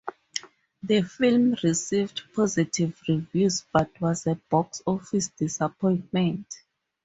The 0.81 1.03
film 1.03 1.55
received 1.61 2.23
positive 2.33 2.99
reviews, 3.07 3.63
but 3.71 4.01
was 4.01 4.25
a 4.25 4.33
box 4.49 4.81
office 4.87 5.27
disappointment. 5.27 6.47